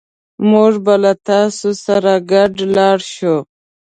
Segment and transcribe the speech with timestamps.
[0.51, 3.35] موږ به له تاسو سره ګډ لاړ شو